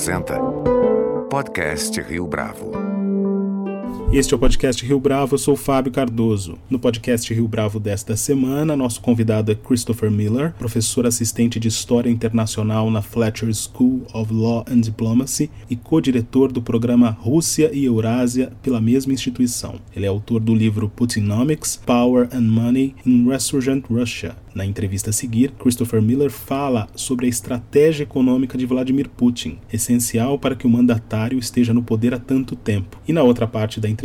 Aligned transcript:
apresenta 0.00 0.38
Podcast 1.28 1.98
Rio 2.08 2.26
Bravo. 2.26 2.89
Este 4.12 4.34
é 4.34 4.36
o 4.36 4.40
podcast 4.40 4.84
Rio 4.84 4.98
Bravo, 4.98 5.36
eu 5.36 5.38
sou 5.38 5.54
Fábio 5.54 5.92
Cardoso. 5.92 6.58
No 6.68 6.80
podcast 6.80 7.32
Rio 7.32 7.46
Bravo 7.46 7.78
desta 7.78 8.16
semana, 8.16 8.76
nosso 8.76 9.00
convidado 9.00 9.52
é 9.52 9.54
Christopher 9.54 10.10
Miller, 10.10 10.52
professor 10.58 11.06
assistente 11.06 11.60
de 11.60 11.68
História 11.68 12.10
Internacional 12.10 12.90
na 12.90 13.02
Fletcher 13.02 13.54
School 13.54 14.04
of 14.12 14.34
Law 14.34 14.64
and 14.68 14.80
Diplomacy 14.80 15.48
e 15.70 15.76
co-diretor 15.76 16.50
do 16.50 16.60
programa 16.60 17.10
Rússia 17.10 17.70
e 17.72 17.84
Eurásia 17.84 18.50
pela 18.60 18.80
mesma 18.80 19.12
instituição. 19.12 19.76
Ele 19.94 20.06
é 20.06 20.08
autor 20.08 20.40
do 20.40 20.56
livro 20.56 20.88
Putinomics, 20.88 21.76
Power 21.76 22.28
and 22.32 22.50
Money 22.50 22.96
in 23.06 23.28
Resurgent 23.28 23.84
Russia, 23.88 24.34
na 24.54 24.66
entrevista 24.66 25.10
a 25.10 25.12
seguir, 25.12 25.52
Christopher 25.52 26.02
Miller 26.02 26.30
fala 26.30 26.88
sobre 26.94 27.26
a 27.26 27.28
estratégia 27.28 28.02
econômica 28.02 28.58
de 28.58 28.66
Vladimir 28.66 29.08
Putin, 29.08 29.58
essencial 29.72 30.38
para 30.38 30.56
que 30.56 30.66
o 30.66 30.70
mandatário 30.70 31.38
esteja 31.38 31.72
no 31.72 31.82
poder 31.82 32.14
há 32.14 32.18
tanto 32.18 32.56
tempo. 32.56 32.98
E 33.06 33.12
na 33.12 33.22
outra 33.22 33.46
parte 33.46 33.80
da 33.80 33.88
entrevista, 33.88 33.99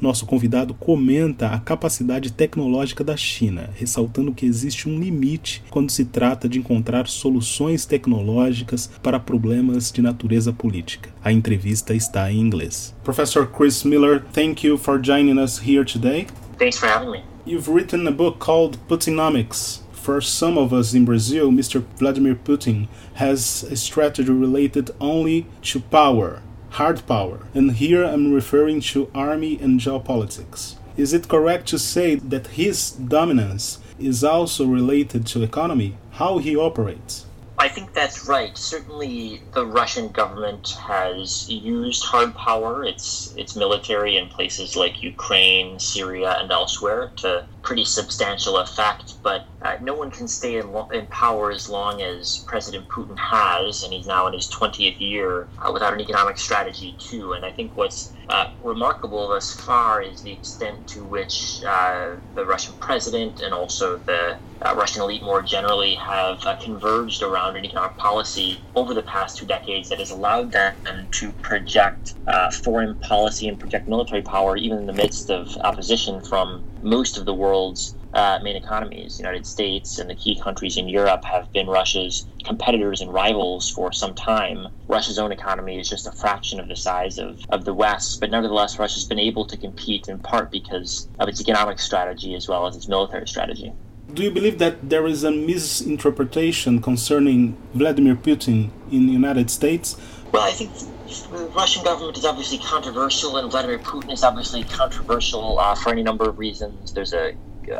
nosso 0.00 0.26
convidado 0.26 0.74
comenta 0.74 1.48
a 1.48 1.60
capacidade 1.60 2.32
tecnológica 2.32 3.04
da 3.04 3.16
China, 3.16 3.70
ressaltando 3.74 4.32
que 4.32 4.46
existe 4.46 4.88
um 4.88 4.98
limite 4.98 5.62
quando 5.70 5.90
se 5.90 6.04
trata 6.04 6.48
de 6.48 6.58
encontrar 6.58 7.06
soluções 7.06 7.84
tecnológicas 7.84 8.90
para 9.02 9.20
problemas 9.20 9.92
de 9.92 10.02
natureza 10.02 10.52
política. 10.52 11.10
A 11.22 11.32
entrevista 11.32 11.94
está 11.94 12.32
em 12.32 12.40
inglês. 12.40 12.94
Professor 13.04 13.46
Chris 13.46 13.84
Miller, 13.84 14.24
thank 14.32 14.66
you 14.66 14.76
for 14.78 15.00
joining 15.02 15.38
us 15.38 15.58
here 15.58 15.84
today. 15.84 16.26
Thanks 16.58 16.78
for 16.78 16.88
having 16.88 17.10
me. 17.10 17.22
You've 17.46 17.68
written 17.68 18.06
a 18.06 18.10
book 18.10 18.38
called 18.38 18.78
Putinomics. 18.88 19.82
For 19.92 20.22
some 20.22 20.58
of 20.58 20.72
us 20.72 20.94
in 20.94 21.04
Brazil, 21.04 21.50
Mr. 21.50 21.84
Vladimir 21.98 22.34
Putin 22.34 22.88
has 23.14 23.62
a 23.64 23.76
strategy 23.76 24.32
related 24.32 24.90
only 24.98 25.46
to 25.62 25.80
power, 25.80 26.42
hard 26.70 27.06
power, 27.06 27.40
and 27.54 27.72
here 27.72 28.04
I'm 28.04 28.32
referring 28.32 28.80
to 28.92 29.10
army 29.14 29.58
and 29.60 29.80
geopolitics. 29.80 30.76
Is 30.96 31.12
it 31.12 31.28
correct 31.28 31.66
to 31.68 31.78
say 31.78 32.14
that 32.16 32.48
his 32.48 32.90
dominance 32.90 33.78
is 33.98 34.22
also 34.24 34.66
related 34.66 35.26
to 35.28 35.42
economy, 35.42 35.96
how 36.12 36.38
he 36.38 36.56
operates? 36.56 37.26
I 37.58 37.68
think 37.68 37.92
that's 37.92 38.26
right. 38.26 38.56
Certainly, 38.56 39.42
the 39.52 39.66
Russian 39.66 40.08
government 40.08 40.70
has 40.80 41.46
used 41.50 42.02
hard 42.04 42.34
power, 42.34 42.84
its 42.84 43.34
its 43.36 43.54
military 43.54 44.16
in 44.16 44.28
places 44.28 44.76
like 44.76 45.02
Ukraine, 45.02 45.78
Syria, 45.78 46.38
and 46.40 46.50
elsewhere 46.50 47.12
to 47.16 47.46
pretty 47.62 47.84
substantial 47.84 48.58
effect. 48.58 49.22
But 49.22 49.46
uh, 49.62 49.76
no 49.80 49.94
one 49.94 50.10
can 50.10 50.28
stay 50.28 50.56
in, 50.56 50.72
lo- 50.72 50.88
in, 50.92 51.06
power 51.06 51.50
as 51.50 51.68
long 51.68 52.00
as 52.00 52.38
President 52.46 52.88
Putin 52.88 53.18
has, 53.18 53.82
and 53.82 53.92
he's 53.92 54.06
now 54.06 54.26
in 54.26 54.32
his 54.32 54.50
20th 54.50 55.00
year, 55.00 55.48
uh, 55.58 55.70
without 55.72 55.92
an 55.92 56.00
economic 56.00 56.38
strategy 56.38 56.94
too. 56.98 57.34
And 57.34 57.44
I 57.44 57.52
think 57.52 57.76
what's 57.76 58.12
uh, 58.30 58.50
remarkable 58.62 59.28
thus 59.28 59.52
far 59.60 60.02
is 60.02 60.22
the 60.22 60.32
extent 60.32 60.86
to 60.88 61.04
which 61.04 61.62
uh, 61.66 62.16
the 62.34 62.44
Russian 62.44 62.74
president 62.74 63.40
and 63.40 63.52
also 63.52 63.98
the 63.98 64.38
uh, 64.62 64.74
Russian 64.76 65.02
elite 65.02 65.22
more 65.22 65.42
generally 65.42 65.94
have 65.96 66.44
uh, 66.46 66.56
converged 66.56 67.22
around 67.22 67.56
an 67.56 67.64
economic 67.64 67.96
policy 67.96 68.60
over 68.76 68.94
the 68.94 69.02
past 69.02 69.36
two 69.36 69.46
decades 69.46 69.88
that 69.88 69.98
has 69.98 70.10
allowed 70.10 70.52
them 70.52 70.74
to 71.10 71.32
project 71.32 72.14
foreign 72.62 72.94
policy 73.00 73.48
and 73.48 73.58
project 73.58 73.88
military 73.88 74.22
power 74.22 74.56
even 74.56 74.78
in 74.78 74.86
the 74.86 74.92
midst 74.92 75.30
of 75.30 75.56
opposition 75.58 76.20
from 76.20 76.62
most 76.82 77.18
of 77.18 77.24
the 77.24 77.34
world's 77.50 77.96
uh, 78.14 78.38
main 78.42 78.56
economies. 78.56 79.16
The 79.16 79.22
United 79.24 79.46
States 79.46 79.98
and 79.98 80.08
the 80.08 80.14
key 80.14 80.34
countries 80.46 80.76
in 80.76 80.88
Europe 80.88 81.24
have 81.24 81.52
been 81.52 81.66
Russia's 81.66 82.26
competitors 82.44 83.00
and 83.00 83.12
rivals 83.12 83.68
for 83.76 83.92
some 83.92 84.14
time. 84.14 84.58
Russia's 84.88 85.18
own 85.18 85.32
economy 85.32 85.78
is 85.82 85.88
just 85.88 86.06
a 86.06 86.12
fraction 86.12 86.60
of 86.60 86.68
the 86.68 86.76
size 86.76 87.18
of, 87.18 87.40
of 87.50 87.64
the 87.64 87.74
West, 87.74 88.20
but 88.20 88.30
nevertheless, 88.30 88.78
Russia's 88.78 89.04
been 89.04 89.18
able 89.30 89.44
to 89.46 89.56
compete 89.56 90.08
in 90.08 90.18
part 90.18 90.50
because 90.50 91.08
of 91.18 91.28
its 91.28 91.40
economic 91.40 91.78
strategy 91.78 92.34
as 92.34 92.48
well 92.48 92.66
as 92.66 92.76
its 92.76 92.88
military 92.88 93.26
strategy. 93.26 93.72
Do 94.14 94.22
you 94.24 94.30
believe 94.30 94.58
that 94.58 94.90
there 94.90 95.06
is 95.06 95.22
a 95.22 95.30
misinterpretation 95.30 96.80
concerning 96.82 97.56
Vladimir 97.74 98.16
Putin 98.16 98.70
in 98.90 99.06
the 99.06 99.12
United 99.12 99.50
States? 99.50 99.96
Well, 100.32 100.42
I 100.42 100.50
think 100.50 100.70
the 101.18 101.50
Russian 101.54 101.82
government 101.84 102.16
is 102.16 102.24
obviously 102.24 102.58
controversial, 102.58 103.36
and 103.36 103.50
Vladimir 103.50 103.78
Putin 103.78 104.12
is 104.12 104.22
obviously 104.22 104.62
controversial 104.64 105.58
uh, 105.58 105.74
for 105.74 105.90
any 105.90 106.02
number 106.02 106.28
of 106.28 106.38
reasons. 106.38 106.92
There's 106.92 107.12
a 107.12 107.32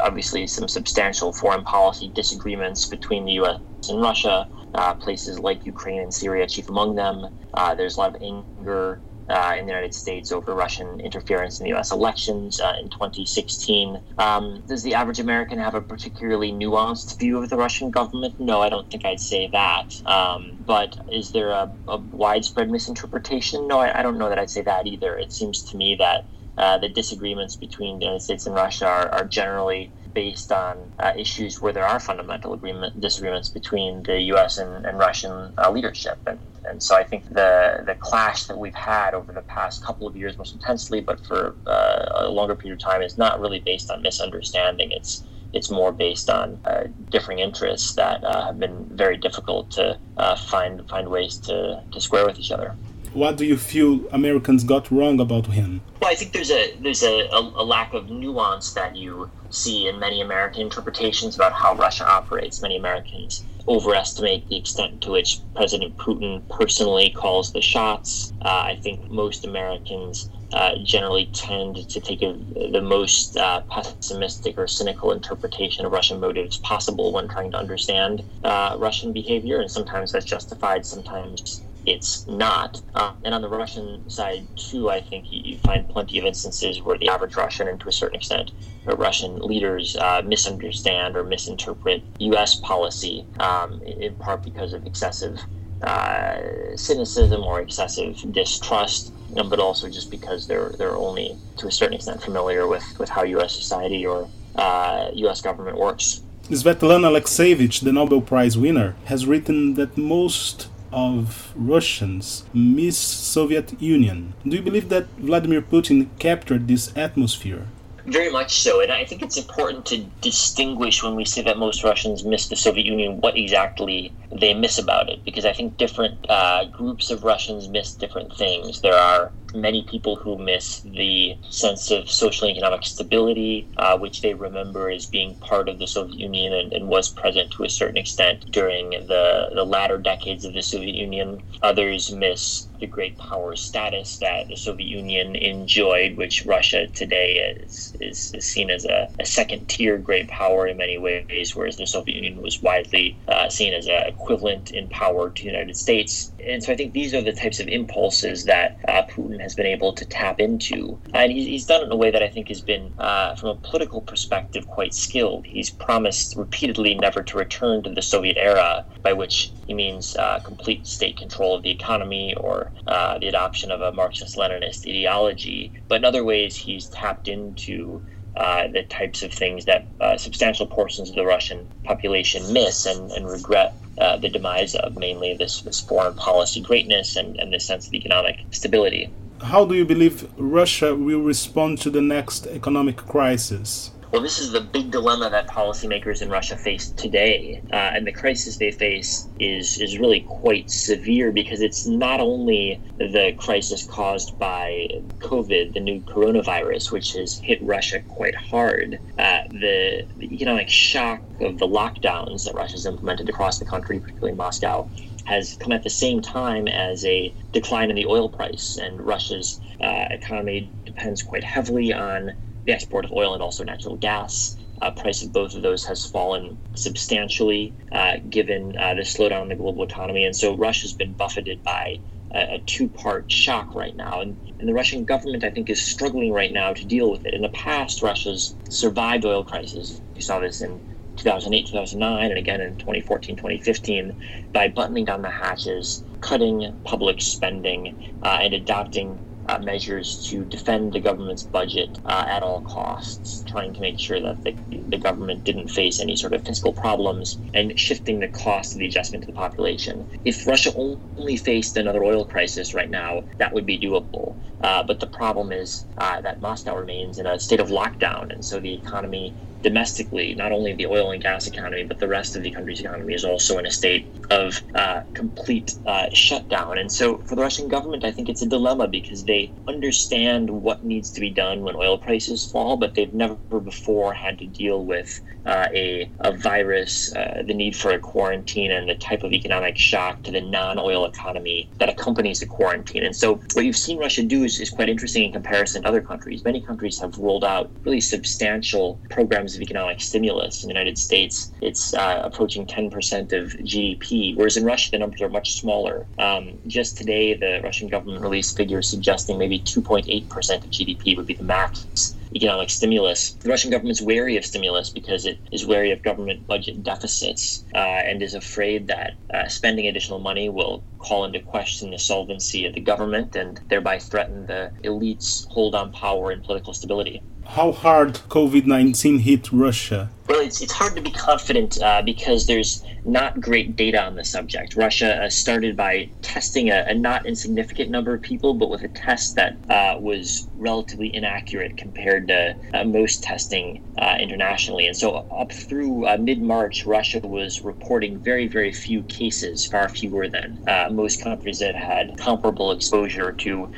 obviously 0.02 0.46
some 0.46 0.68
substantial 0.68 1.32
foreign 1.32 1.64
policy 1.64 2.12
disagreements 2.14 2.86
between 2.86 3.24
the 3.24 3.32
U.S. 3.32 3.58
and 3.88 4.00
Russia. 4.00 4.48
Uh, 4.72 4.94
places 4.94 5.40
like 5.40 5.66
Ukraine 5.66 6.00
and 6.00 6.14
Syria, 6.14 6.46
chief 6.46 6.68
among 6.68 6.94
them. 6.94 7.26
Uh, 7.54 7.74
there's 7.74 7.96
a 7.96 8.00
lot 8.00 8.14
of 8.14 8.22
anger 8.22 9.02
uh, 9.30 9.54
in 9.56 9.66
the 9.66 9.72
United 9.72 9.94
States 9.94 10.32
over 10.32 10.54
Russian 10.54 11.00
interference 11.00 11.60
in 11.60 11.64
the 11.64 11.70
U.S. 11.70 11.92
elections 11.92 12.60
uh, 12.60 12.74
in 12.80 12.90
2016. 12.90 14.00
Um, 14.18 14.62
does 14.66 14.82
the 14.82 14.94
average 14.94 15.20
American 15.20 15.58
have 15.58 15.74
a 15.74 15.80
particularly 15.80 16.52
nuanced 16.52 17.18
view 17.18 17.38
of 17.38 17.48
the 17.48 17.56
Russian 17.56 17.90
government? 17.90 18.38
No, 18.40 18.60
I 18.60 18.68
don't 18.68 18.90
think 18.90 19.04
I'd 19.04 19.20
say 19.20 19.48
that. 19.48 20.04
Um, 20.06 20.58
but 20.66 20.98
is 21.10 21.30
there 21.32 21.50
a, 21.50 21.72
a, 21.88 21.98
widespread 21.98 22.70
misinterpretation? 22.70 23.68
No, 23.68 23.78
I, 23.78 24.00
I, 24.00 24.02
don't 24.02 24.18
know 24.18 24.28
that 24.28 24.38
I'd 24.38 24.50
say 24.50 24.62
that 24.62 24.86
either. 24.86 25.16
It 25.16 25.32
seems 25.32 25.62
to 25.70 25.76
me 25.76 25.96
that 25.96 26.24
uh, 26.58 26.78
the 26.78 26.88
disagreements 26.88 27.56
between 27.56 27.98
the 27.98 28.06
United 28.06 28.22
States 28.22 28.46
and 28.46 28.54
Russia 28.54 28.86
are, 28.86 29.08
are 29.10 29.24
generally 29.24 29.92
based 30.14 30.52
on 30.52 30.92
uh, 30.98 31.12
issues 31.16 31.60
where 31.60 31.72
there 31.72 31.86
are 31.86 32.00
fundamental 32.00 32.52
agreement 32.52 33.00
disagreements 33.00 33.48
between 33.48 34.02
the 34.04 34.20
U.S. 34.32 34.58
and, 34.58 34.84
and 34.86 34.98
Russian 34.98 35.52
uh, 35.58 35.70
leadership, 35.70 36.18
and 36.26 36.38
and 36.64 36.82
so 36.82 36.96
I 36.96 37.04
think 37.04 37.28
the 37.28 37.82
the 37.86 37.94
clash 37.94 38.44
that 38.44 38.58
we've 38.58 38.74
had 38.74 39.14
over 39.14 39.32
the 39.32 39.42
past 39.42 39.84
couple 39.84 40.06
of 40.06 40.16
years, 40.16 40.38
most 40.38 40.54
intensely, 40.54 41.00
but 41.00 41.24
for 41.24 41.56
uh, 41.66 42.06
a 42.14 42.28
longer 42.28 42.54
period 42.54 42.80
of 42.80 42.84
time, 42.84 43.02
is 43.02 43.18
not 43.18 43.40
really 43.40 43.60
based 43.60 43.90
on 43.90 44.02
misunderstanding. 44.02 44.90
It's 44.92 45.24
it's 45.52 45.70
more 45.70 45.92
based 45.92 46.30
on 46.30 46.58
uh, 46.64 46.84
differing 47.10 47.40
interests 47.40 47.94
that 47.94 48.22
uh, 48.22 48.46
have 48.46 48.58
been 48.58 48.86
very 48.90 49.16
difficult 49.16 49.70
to 49.72 49.98
uh, 50.16 50.36
find 50.36 50.88
find 50.88 51.08
ways 51.08 51.38
to, 51.38 51.82
to 51.90 52.00
square 52.00 52.24
with 52.24 52.38
each 52.38 52.52
other 52.52 52.76
what 53.12 53.36
do 53.36 53.44
you 53.44 53.56
feel 53.56 54.06
Americans 54.12 54.64
got 54.64 54.90
wrong 54.90 55.20
about 55.20 55.46
him? 55.46 55.80
Well, 56.00 56.10
I 56.10 56.14
think 56.14 56.32
there's 56.32 56.50
a 56.50 56.74
there's 56.76 57.02
a, 57.02 57.28
a, 57.28 57.40
a, 57.40 57.64
lack 57.64 57.92
of 57.92 58.08
nuance 58.10 58.72
that 58.74 58.96
you 58.96 59.30
see 59.50 59.88
in 59.88 59.98
many 59.98 60.20
American 60.20 60.62
interpretations 60.62 61.34
about 61.34 61.52
how 61.52 61.74
Russia 61.74 62.06
operates. 62.08 62.62
Many 62.62 62.76
Americans 62.76 63.44
overestimate 63.68 64.48
the 64.48 64.56
extent 64.56 65.02
to 65.02 65.10
which 65.10 65.40
President 65.54 65.96
Putin 65.96 66.42
personally 66.48 67.10
calls 67.10 67.52
the 67.52 67.60
shots. 67.60 68.32
Uh, 68.42 68.48
I 68.48 68.78
think 68.82 69.10
most 69.10 69.44
Americans 69.44 70.30
uh, 70.52 70.76
generally 70.82 71.26
tend 71.32 71.88
to 71.88 72.00
take 72.00 72.22
a, 72.22 72.32
the 72.72 72.80
most 72.80 73.36
uh, 73.36 73.60
pessimistic 73.70 74.58
or 74.58 74.66
cynical 74.66 75.12
interpretation 75.12 75.84
of 75.84 75.92
Russian 75.92 76.18
motives 76.18 76.58
possible 76.58 77.12
when 77.12 77.28
trying 77.28 77.50
to 77.52 77.58
understand 77.58 78.22
uh, 78.42 78.76
Russian 78.78 79.12
behavior, 79.12 79.60
and 79.60 79.70
sometimes 79.70 80.12
that's 80.12 80.24
justified, 80.24 80.84
sometimes 80.84 81.62
it's 81.86 82.26
not. 82.26 82.80
Uh, 82.94 83.12
and 83.24 83.34
on 83.34 83.42
the 83.42 83.48
Russian 83.48 84.08
side, 84.08 84.46
too, 84.56 84.90
I 84.90 85.00
think 85.00 85.26
you, 85.30 85.58
find 85.58 85.88
plenty 85.88 86.18
of 86.18 86.24
instances 86.24 86.80
where 86.82 86.98
the 86.98 87.08
average 87.08 87.36
Russian, 87.36 87.68
and 87.68 87.80
to 87.80 87.88
a 87.88 87.92
certain 87.92 88.16
extent, 88.16 88.52
Russian 88.84 89.38
leaders 89.40 89.96
uh, 89.96 90.22
misunderstand 90.24 91.16
or 91.16 91.24
misinterpret 91.24 92.02
U.S. 92.18 92.56
policy, 92.56 93.24
um, 93.38 93.80
in 93.82 94.14
part 94.16 94.42
because 94.42 94.72
of 94.72 94.86
excessive 94.86 95.38
uh, 95.82 96.38
cynicism 96.76 97.42
or 97.42 97.60
excessive 97.60 98.16
distrust, 98.32 99.12
um, 99.36 99.48
but 99.48 99.58
also 99.58 99.88
just 99.88 100.10
because 100.10 100.46
they're 100.46 100.70
they're 100.70 100.96
only 100.96 101.36
to 101.56 101.66
a 101.68 101.72
certain 101.72 101.94
extent 101.94 102.22
familiar 102.22 102.66
with, 102.66 102.84
with 102.98 103.08
how 103.08 103.22
U.S. 103.22 103.54
society 103.54 104.04
or 104.04 104.28
U.S. 104.56 105.40
Uh, 105.40 105.42
government 105.42 105.78
works. 105.78 106.22
Svetlana 106.50 107.08
Alexievich, 107.08 107.80
the 107.80 107.92
Nobel 107.92 108.20
Prize 108.20 108.58
winner, 108.58 108.96
has 109.04 109.24
written 109.24 109.74
that 109.74 109.96
most 109.96 110.68
of 110.92 111.52
Russians 111.54 112.44
miss 112.52 112.98
Soviet 112.98 113.80
Union. 113.80 114.34
Do 114.46 114.56
you 114.56 114.62
believe 114.62 114.88
that 114.88 115.06
Vladimir 115.18 115.62
Putin 115.62 116.08
captured 116.18 116.68
this 116.68 116.92
atmosphere? 116.96 117.66
Very 118.06 118.30
much 118.30 118.58
so, 118.58 118.80
and 118.80 118.90
I 118.90 119.04
think 119.04 119.22
it's 119.22 119.36
important 119.36 119.84
to 119.86 119.98
distinguish 120.20 121.02
when 121.02 121.14
we 121.14 121.24
say 121.24 121.42
that 121.42 121.58
most 121.58 121.84
Russians 121.84 122.24
miss 122.24 122.48
the 122.48 122.56
Soviet 122.56 122.86
Union, 122.86 123.20
what 123.20 123.36
exactly 123.36 124.12
they 124.32 124.54
miss 124.54 124.78
about 124.78 125.10
it, 125.10 125.24
because 125.24 125.44
I 125.44 125.52
think 125.52 125.76
different 125.76 126.28
uh, 126.28 126.64
groups 126.64 127.10
of 127.10 127.24
Russians 127.24 127.68
miss 127.68 127.94
different 127.94 128.34
things. 128.36 128.80
There 128.80 128.94
are 128.94 129.30
many 129.54 129.84
people 129.84 130.16
who 130.16 130.38
miss 130.38 130.80
the 130.80 131.36
sense 131.48 131.90
of 131.90 132.10
social 132.10 132.48
and 132.48 132.56
economic 132.56 132.84
stability, 132.84 133.68
uh, 133.76 133.98
which 133.98 134.22
they 134.22 134.34
remember 134.34 134.90
as 134.90 135.06
being 135.06 135.34
part 135.36 135.68
of 135.68 135.78
the 135.78 135.86
Soviet 135.86 136.18
Union 136.18 136.52
and, 136.52 136.72
and, 136.72 136.88
was 136.88 137.08
present 137.08 137.50
to 137.52 137.62
a 137.64 137.68
certain 137.68 137.96
extent 137.96 138.50
during 138.50 138.90
the, 138.90 139.50
the 139.54 139.64
latter 139.64 139.96
decades 139.96 140.44
of 140.44 140.54
the 140.54 140.62
Soviet 140.62 140.94
Union. 140.94 141.40
Others 141.62 142.12
miss 142.12 142.66
the 142.80 142.86
great 142.86 143.16
power 143.18 143.54
status 143.54 144.18
that 144.18 144.48
the 144.48 144.56
Soviet 144.56 144.88
Union 144.88 145.36
enjoyed, 145.36 146.16
which 146.16 146.44
Russia 146.46 146.86
today 146.88 147.54
is, 147.62 147.94
is, 148.00 148.32
is 148.34 148.44
seen 148.44 148.70
as 148.70 148.84
a, 148.86 149.08
a 149.20 149.26
second 149.26 149.68
tier 149.68 149.98
great 149.98 150.28
power 150.28 150.66
in 150.66 150.78
many 150.78 150.98
ways, 150.98 151.54
whereas 151.54 151.76
the 151.76 151.86
Soviet 151.86 152.14
Union 152.14 152.42
was 152.42 152.60
widely 152.62 153.16
uh, 153.28 153.48
seen 153.48 153.74
as 153.74 153.86
an 153.86 154.02
equivalent 154.06 154.70
in 154.70 154.88
power 154.88 155.30
to 155.30 155.42
the 155.42 155.50
United 155.50 155.76
States. 155.76 156.32
And 156.44 156.62
so 156.62 156.72
I 156.72 156.76
think 156.76 156.92
these 156.92 157.14
are 157.14 157.22
the 157.22 157.32
types 157.32 157.60
of 157.60 157.68
impulses 157.68 158.44
that 158.46 158.78
uh, 158.88 159.02
Putin 159.02 159.39
has 159.40 159.54
been 159.54 159.66
able 159.66 159.92
to 159.94 160.04
tap 160.04 160.40
into. 160.40 160.98
And 161.14 161.32
he's, 161.32 161.66
done 161.66 161.82
it 161.82 161.86
in 161.86 161.92
a 161.92 161.96
way 161.96 162.10
that 162.10 162.22
I 162.22 162.28
think 162.28 162.48
has 162.48 162.60
been, 162.60 162.92
uh, 162.98 163.34
from 163.36 163.50
a 163.50 163.54
political 163.54 164.00
perspective, 164.00 164.66
quite 164.66 164.94
skilled. 164.94 165.46
He's 165.46 165.70
promised 165.70 166.36
repeatedly 166.36 166.94
never 166.94 167.22
to 167.22 167.38
return 167.38 167.82
to 167.82 167.90
the 167.90 168.02
Soviet 168.02 168.36
era, 168.38 168.84
by 169.02 169.12
which 169.12 169.52
he 169.66 169.74
means 169.74 170.16
uh, 170.16 170.40
complete 170.40 170.86
state 170.86 171.16
control 171.16 171.54
of 171.54 171.62
the 171.62 171.70
economy 171.70 172.34
or 172.34 172.72
uh, 172.86 173.18
the 173.18 173.28
adoption 173.28 173.70
of 173.70 173.80
a 173.80 173.92
Marxist 173.92 174.36
Leninist 174.36 174.86
ideology. 174.88 175.72
But 175.88 175.96
in 175.96 176.04
other 176.04 176.24
ways, 176.24 176.56
he's 176.56 176.88
tapped 176.88 177.28
into 177.28 178.02
uh, 178.36 178.68
the 178.68 178.82
types 178.84 179.22
of 179.22 179.32
things 179.32 179.64
that 179.64 179.86
uh, 180.00 180.16
substantial 180.16 180.66
portions 180.66 181.10
of 181.10 181.16
the 181.16 181.26
Russian 181.26 181.68
population 181.84 182.52
miss 182.52 182.86
and, 182.86 183.10
and 183.10 183.28
regret 183.28 183.74
uh, 183.98 184.16
the 184.16 184.28
demise 184.28 184.74
of, 184.76 184.96
mainly 184.96 185.34
this, 185.34 185.60
this 185.62 185.80
foreign 185.80 186.14
policy 186.14 186.60
greatness 186.60 187.16
and, 187.16 187.36
and 187.38 187.52
this 187.52 187.66
sense 187.66 187.86
of 187.86 187.94
economic 187.94 188.36
stability. 188.50 189.12
How 189.42 189.64
do 189.64 189.74
you 189.74 189.86
believe 189.86 190.28
Russia 190.36 190.94
will 190.94 191.20
respond 191.20 191.78
to 191.80 191.90
the 191.90 192.02
next 192.02 192.46
economic 192.46 192.96
crisis? 192.98 193.90
Well, 194.12 194.20
this 194.20 194.40
is 194.40 194.50
the 194.50 194.60
big 194.60 194.90
dilemma 194.90 195.30
that 195.30 195.46
policymakers 195.46 196.20
in 196.20 196.28
Russia 196.28 196.56
face 196.56 196.90
today, 196.90 197.62
uh, 197.72 197.76
and 197.76 198.04
the 198.04 198.12
crisis 198.12 198.56
they 198.56 198.72
face 198.72 199.28
is 199.38 199.80
is 199.80 199.98
really 199.98 200.22
quite 200.22 200.68
severe 200.68 201.30
because 201.30 201.62
it's 201.62 201.86
not 201.86 202.18
only 202.18 202.80
the 202.98 203.34
crisis 203.38 203.84
caused 203.84 204.36
by 204.36 204.88
COVID, 205.20 205.74
the 205.74 205.80
new 205.80 206.00
coronavirus, 206.00 206.90
which 206.90 207.12
has 207.12 207.38
hit 207.38 207.62
Russia 207.62 208.00
quite 208.00 208.34
hard. 208.34 208.98
Uh, 209.16 209.42
the, 209.48 210.04
the 210.16 210.34
economic 210.34 210.68
shock 210.68 211.22
of 211.40 211.58
the 211.58 211.68
lockdowns 211.68 212.44
that 212.46 212.54
Russia's 212.54 212.86
implemented 212.86 213.28
across 213.28 213.60
the 213.60 213.64
country, 213.64 214.00
particularly 214.00 214.36
Moscow, 214.36 214.90
has 215.24 215.56
come 215.60 215.72
at 215.72 215.82
the 215.82 215.90
same 215.90 216.20
time 216.20 216.68
as 216.68 217.04
a 217.04 217.34
decline 217.52 217.90
in 217.90 217.96
the 217.96 218.06
oil 218.06 218.28
price, 218.28 218.76
and 218.80 219.00
Russia's 219.00 219.60
uh, 219.80 220.06
economy 220.10 220.72
depends 220.84 221.22
quite 221.22 221.44
heavily 221.44 221.92
on 221.92 222.34
the 222.66 222.72
export 222.72 223.04
of 223.04 223.12
oil 223.12 223.34
and 223.34 223.42
also 223.42 223.64
natural 223.64 223.96
gas. 223.96 224.56
Uh, 224.82 224.90
price 224.90 225.22
of 225.22 225.32
both 225.32 225.54
of 225.54 225.62
those 225.62 225.84
has 225.84 226.04
fallen 226.06 226.58
substantially 226.74 227.74
uh, 227.92 228.16
given 228.28 228.74
uh, 228.78 228.94
the 228.94 229.02
slowdown 229.02 229.42
in 229.42 229.48
the 229.48 229.54
global 229.54 229.82
economy. 229.82 230.24
And 230.24 230.34
so 230.34 230.56
Russia's 230.56 230.94
been 230.94 231.12
buffeted 231.12 231.62
by 231.62 232.00
a, 232.32 232.54
a 232.54 232.58
two 232.66 232.88
part 232.88 233.30
shock 233.30 233.74
right 233.74 233.94
now. 233.94 234.20
And, 234.20 234.38
and 234.58 234.68
the 234.68 234.74
Russian 234.74 235.04
government, 235.04 235.44
I 235.44 235.50
think, 235.50 235.68
is 235.68 235.82
struggling 235.82 236.32
right 236.32 236.52
now 236.52 236.72
to 236.72 236.86
deal 236.86 237.10
with 237.10 237.26
it. 237.26 237.34
In 237.34 237.42
the 237.42 237.50
past, 237.50 238.02
Russia's 238.02 238.56
survived 238.68 239.24
oil 239.24 239.44
crises. 239.44 240.00
You 240.14 240.22
saw 240.22 240.38
this 240.40 240.60
in 240.60 240.80
2008, 241.20 241.66
2009, 241.68 242.30
and 242.30 242.38
again 242.38 242.60
in 242.60 242.76
2014, 242.76 243.36
2015 243.36 244.16
by 244.52 244.68
buttoning 244.68 245.04
down 245.04 245.22
the 245.22 245.30
hatches, 245.30 246.04
cutting 246.20 246.72
public 246.84 247.20
spending, 247.20 247.94
uh, 248.22 248.38
and 248.40 248.54
adopting 248.54 249.20
uh, 249.46 249.58
measures 249.58 250.24
to 250.28 250.44
defend 250.44 250.92
the 250.92 251.00
government's 251.00 251.42
budget 251.42 251.98
uh, 252.04 252.24
at 252.28 252.42
all 252.42 252.60
costs, 252.60 253.42
trying 253.46 253.72
to 253.72 253.80
make 253.80 253.98
sure 253.98 254.20
that 254.20 254.42
the, 254.44 254.56
the 254.88 254.98
government 254.98 255.44
didn't 255.44 255.68
face 255.68 255.98
any 255.98 256.14
sort 256.16 256.32
of 256.32 256.44
fiscal 256.44 256.72
problems 256.72 257.38
and 257.54 257.78
shifting 257.78 258.20
the 258.20 258.28
cost 258.28 258.74
of 258.74 258.78
the 258.78 258.86
adjustment 258.86 259.22
to 259.24 259.26
the 259.26 259.32
population. 259.32 260.06
If 260.24 260.46
Russia 260.46 260.72
only 260.76 261.36
faced 261.36 261.76
another 261.76 262.04
oil 262.04 262.24
crisis 262.24 262.74
right 262.74 262.90
now, 262.90 263.24
that 263.38 263.52
would 263.52 263.66
be 263.66 263.78
doable. 263.78 264.36
Uh, 264.60 264.82
but 264.82 265.00
the 265.00 265.06
problem 265.06 265.52
is 265.52 265.86
uh, 265.98 266.20
that 266.20 266.40
Moscow 266.40 266.76
remains 266.76 267.18
in 267.18 267.26
a 267.26 267.40
state 267.40 267.60
of 267.60 267.68
lockdown, 267.68 268.32
and 268.32 268.44
so 268.44 268.60
the 268.60 268.74
economy 268.74 269.34
domestically, 269.62 270.34
not 270.34 270.52
only 270.52 270.74
the 270.74 270.86
oil 270.86 271.10
and 271.10 271.22
gas 271.22 271.46
economy, 271.46 271.84
but 271.84 271.98
the 271.98 272.08
rest 272.08 272.36
of 272.36 272.42
the 272.42 272.50
country's 272.50 272.80
economy 272.80 273.14
is 273.14 273.24
also 273.24 273.58
in 273.58 273.66
a 273.66 273.70
state 273.70 274.08
of 274.30 274.62
uh, 274.74 275.02
complete 275.14 275.74
uh, 275.86 276.06
shutdown. 276.12 276.78
And 276.78 276.90
so 276.90 277.18
for 277.18 277.34
the 277.34 277.42
Russian 277.42 277.68
government, 277.68 278.04
I 278.04 278.12
think 278.12 278.28
it's 278.28 278.42
a 278.42 278.46
dilemma 278.46 278.88
because 278.88 279.24
they 279.24 279.52
understand 279.66 280.50
what 280.50 280.84
needs 280.84 281.10
to 281.12 281.20
be 281.20 281.30
done 281.30 281.62
when 281.62 281.74
oil 281.76 281.98
prices 281.98 282.44
fall, 282.44 282.76
but 282.76 282.94
they've 282.94 283.12
never 283.12 283.36
before 283.60 284.12
had 284.14 284.38
to 284.38 284.46
deal 284.46 284.84
with 284.84 285.20
uh, 285.46 285.66
a, 285.74 286.10
a 286.20 286.32
virus, 286.36 287.14
uh, 287.14 287.42
the 287.46 287.54
need 287.54 287.74
for 287.74 287.90
a 287.90 287.98
quarantine, 287.98 288.70
and 288.70 288.88
the 288.88 288.94
type 288.94 289.22
of 289.22 289.32
economic 289.32 289.76
shock 289.76 290.22
to 290.22 290.30
the 290.30 290.40
non 290.40 290.78
oil 290.78 291.04
economy 291.04 291.70
that 291.78 291.88
accompanies 291.88 292.40
the 292.40 292.46
quarantine. 292.46 293.04
And 293.04 293.16
so 293.16 293.40
what 293.54 293.64
you've 293.64 293.76
seen 293.76 293.98
Russia 293.98 294.22
do 294.22 294.44
is, 294.44 294.60
is 294.60 294.70
quite 294.70 294.88
interesting 294.88 295.24
in 295.24 295.32
comparison 295.32 295.82
to 295.82 295.88
other 295.88 296.00
countries. 296.00 296.44
Many 296.44 296.60
countries 296.60 297.00
have 297.00 297.16
rolled 297.18 297.44
out 297.44 297.70
really 297.84 298.00
substantial 298.00 299.00
programs 299.10 299.49
of 299.56 299.62
economic 299.62 300.00
stimulus. 300.00 300.62
In 300.62 300.68
the 300.68 300.74
United 300.74 300.98
States, 300.98 301.52
it's 301.60 301.94
uh, 301.94 302.20
approaching 302.24 302.66
10% 302.66 303.32
of 303.32 303.52
GDP, 303.52 304.36
whereas 304.36 304.56
in 304.56 304.64
Russia, 304.64 304.90
the 304.92 304.98
numbers 304.98 305.20
are 305.20 305.28
much 305.28 305.58
smaller. 305.60 306.06
Um, 306.18 306.58
just 306.66 306.96
today, 306.96 307.34
the 307.34 307.60
Russian 307.62 307.88
government 307.88 308.22
released 308.22 308.56
figures 308.56 308.88
suggesting 308.88 309.38
maybe 309.38 309.60
2.8% 309.60 310.64
of 310.64 310.70
GDP 310.70 311.16
would 311.16 311.26
be 311.26 311.34
the 311.34 311.44
max 311.44 312.16
economic 312.34 312.70
stimulus. 312.70 313.36
The 313.40 313.48
Russian 313.48 313.70
government's 313.70 314.00
wary 314.00 314.36
of 314.36 314.44
stimulus 314.44 314.90
because 314.90 315.26
it 315.26 315.40
is 315.50 315.66
wary 315.66 315.90
of 315.90 316.02
government 316.02 316.46
budget 316.46 316.82
deficits 316.82 317.64
uh, 317.74 317.78
and 317.78 318.22
is 318.22 318.34
afraid 318.34 318.86
that 318.88 319.14
uh, 319.32 319.48
spending 319.48 319.86
additional 319.86 320.20
money 320.20 320.48
will 320.48 320.84
call 320.98 321.24
into 321.24 321.40
question 321.40 321.90
the 321.90 321.98
solvency 321.98 322.66
of 322.66 322.74
the 322.74 322.80
government 322.80 323.34
and 323.34 323.60
thereby 323.68 323.98
threaten 323.98 324.46
the 324.46 324.72
elite's 324.84 325.46
hold 325.50 325.74
on 325.74 325.90
power 325.92 326.30
and 326.30 326.44
political 326.44 326.74
stability 326.74 327.22
how 327.50 327.72
hard 327.72 328.14
COVID 328.28 328.66
19 328.66 329.18
hit 329.18 329.50
Russia? 329.50 330.10
Well, 330.30 330.40
it's, 330.40 330.62
it's 330.62 330.72
hard 330.72 330.94
to 330.94 331.02
be 331.02 331.10
confident 331.10 331.82
uh, 331.82 332.02
because 332.02 332.46
there's 332.46 332.84
not 333.04 333.40
great 333.40 333.74
data 333.74 334.00
on 334.00 334.14
the 334.14 334.24
subject. 334.24 334.76
Russia 334.76 335.24
uh, 335.24 335.28
started 335.28 335.76
by 335.76 336.08
testing 336.22 336.70
a, 336.70 336.84
a, 336.86 336.94
not 336.94 337.26
insignificant 337.26 337.90
number 337.90 338.14
of 338.14 338.22
people, 338.22 338.54
but 338.54 338.70
with 338.70 338.82
a 338.82 338.88
test 338.88 339.34
that 339.34 339.56
uh, 339.68 339.98
was 339.98 340.46
relatively 340.54 341.12
inaccurate 341.14 341.76
compared 341.76 342.28
to 342.28 342.54
uh, 342.74 342.84
most 342.84 343.24
testing 343.24 343.82
uh, 343.98 344.18
internationally. 344.20 344.86
And 344.86 344.96
so, 344.96 345.26
up 345.32 345.50
through 345.50 346.06
uh, 346.06 346.16
mid 346.20 346.40
March, 346.40 346.86
Russia 346.86 347.18
was 347.20 347.62
reporting 347.62 348.18
very, 348.18 348.46
very 348.46 348.72
few 348.72 349.02
cases, 349.04 349.66
far 349.66 349.88
fewer 349.88 350.28
than 350.28 350.62
most 350.92 351.22
countries 351.22 351.58
that 351.58 351.74
had 351.74 352.16
comparable 352.18 352.70
exposure 352.70 353.32
to 353.32 353.72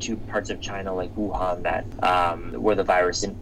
to 0.00 0.16
parts 0.28 0.50
of 0.50 0.60
China 0.60 0.94
like 0.94 1.14
Wuhan 1.14 1.62
that 1.62 1.84
um, 2.02 2.52
where 2.54 2.74
the 2.80 2.84
virus 2.84 3.22
in, 3.22 3.36